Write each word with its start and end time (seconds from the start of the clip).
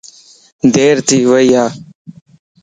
دير 0.73 0.95
ٿي 1.07 1.19
وئي 1.31 1.47
يَ 1.53 1.63